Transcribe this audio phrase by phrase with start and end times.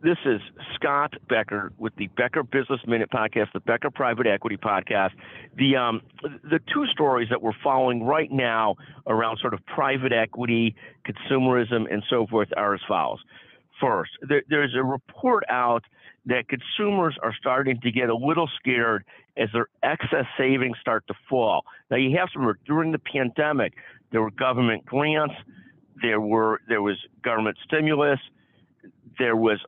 [0.00, 0.40] This is
[0.76, 5.10] Scott Becker with the Becker Business Minute podcast, the Becker Private Equity podcast.
[5.56, 8.76] The um, the two stories that we're following right now
[9.08, 13.18] around sort of private equity, consumerism, and so forth are as follows.
[13.80, 15.82] First, there, there's a report out
[16.26, 19.04] that consumers are starting to get a little scared
[19.36, 21.64] as their excess savings start to fall.
[21.90, 23.72] Now, you have to remember during the pandemic,
[24.12, 25.34] there were government grants,
[26.00, 28.20] there were there was government stimulus,
[29.18, 29.58] there was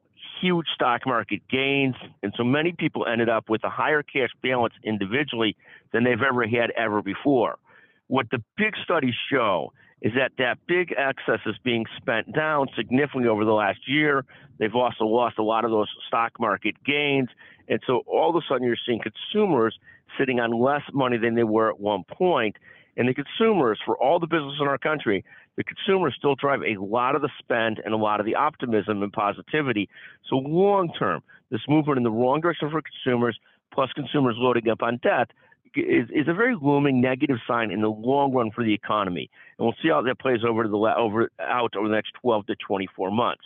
[0.41, 4.75] huge stock market gains, and so many people ended up with a higher cash balance
[4.85, 5.57] individually
[5.93, 7.59] than they've ever had ever before.
[8.07, 13.29] What the big studies show is that that big excess is being spent down significantly
[13.29, 14.25] over the last year.
[14.59, 17.29] They've also lost a lot of those stock market gains.
[17.69, 19.79] And so all of a sudden you're seeing consumers
[20.19, 22.57] sitting on less money than they were at one point.
[22.97, 25.25] And the consumers, for all the business in our country,
[25.61, 29.03] the consumers still drive a lot of the spend and a lot of the optimism
[29.03, 29.91] and positivity.
[30.27, 33.39] So long term, this movement in the wrong direction for consumers,
[33.71, 35.33] plus consumers loading up on debt,
[35.77, 39.67] is, is a very looming negative sign in the long run for the economy, and
[39.67, 43.11] we'll see how that plays over the over out over the next 12 to 24
[43.11, 43.45] months.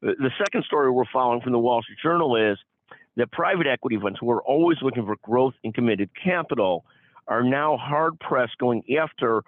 [0.00, 2.58] The second story we're following from the Wall Street Journal is
[3.16, 6.84] that private equity funds, who are always looking for growth and committed capital,
[7.26, 9.42] are now hard pressed going after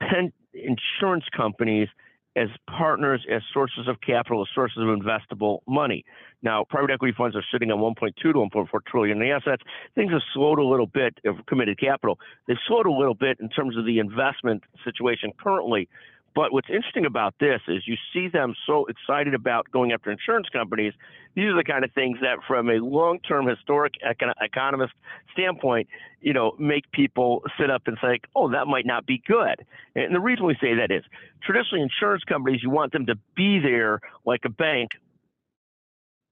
[0.00, 1.88] pen, insurance companies
[2.36, 6.04] as partners, as sources of capital, as sources of investable money.
[6.42, 9.62] Now, private equity funds are sitting on 1.2 to 1.4 trillion in assets.
[9.94, 12.18] Things have slowed a little bit of committed capital.
[12.48, 15.88] They've slowed a little bit in terms of the investment situation currently,
[16.34, 20.48] but what's interesting about this is you see them so excited about going after insurance
[20.48, 20.92] companies.
[21.34, 24.94] These are the kind of things that, from a long-term historic econ- economist
[25.32, 25.88] standpoint,
[26.20, 30.14] you know, make people sit up and say, "Oh, that might not be good." And
[30.14, 31.04] the reason we say that is,
[31.42, 34.92] traditionally, insurance companies, you want them to be there like a bank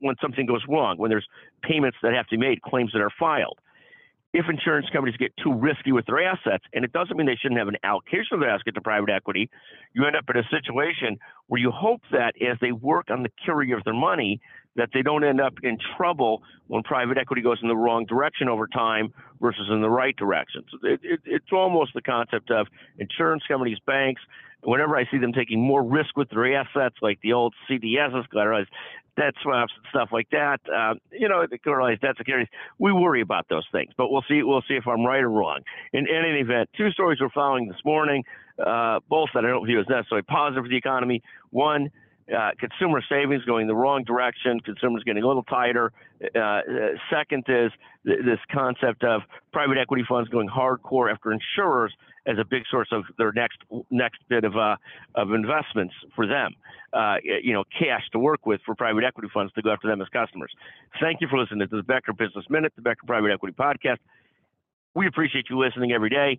[0.00, 1.28] when something goes wrong, when there's
[1.62, 3.58] payments that have to be made, claims that are filed
[4.32, 7.58] if insurance companies get too risky with their assets, and it doesn't mean they shouldn't
[7.58, 9.50] have an allocation of their assets to private equity,
[9.92, 11.18] you end up in a situation
[11.48, 14.40] where you hope that as they work on the carry of their money,
[14.76, 18.48] that they don't end up in trouble when private equity goes in the wrong direction
[18.48, 20.64] over time versus in the right direction.
[20.70, 22.68] So it, it, it's almost the concept of
[22.98, 24.22] insurance companies, banks.
[24.62, 28.68] Whenever I see them taking more risk with their assets, like the old CDSs, collateralized
[29.16, 30.60] debt swaps and stuff like that.
[30.72, 32.48] Uh, you know, the collateralized debt securities.
[32.78, 34.42] We worry about those things, but we'll see.
[34.42, 35.60] We'll see if I'm right or wrong.
[35.92, 38.24] In, in any event, two stories we're following this morning,
[38.64, 41.22] uh, both that I don't view as necessarily positive for the economy.
[41.50, 41.90] One.
[42.32, 45.92] Uh, consumer savings going the wrong direction, consumers getting a little tighter.
[46.34, 46.60] Uh, uh,
[47.10, 47.70] second is
[48.06, 49.22] th- this concept of
[49.52, 51.92] private equity funds going hardcore after insurers
[52.26, 53.58] as a big source of their next
[53.90, 54.76] next bit of uh,
[55.14, 56.52] of investments for them.
[56.92, 60.00] Uh, you know, cash to work with for private equity funds to go after them
[60.00, 60.52] as customers.
[61.00, 63.98] Thank you for listening to the Becker Business Minute, the Becker Private Equity Podcast.
[64.94, 66.38] We appreciate you listening every day.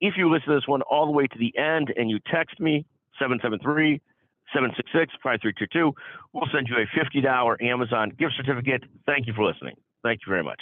[0.00, 2.60] If you listen to this one all the way to the end and you text
[2.60, 2.84] me
[3.18, 4.00] 773
[4.52, 5.94] 766 5322,
[6.32, 8.84] we'll send you a $50 Amazon gift certificate.
[9.06, 9.76] Thank you for listening.
[10.02, 10.60] Thank you very much.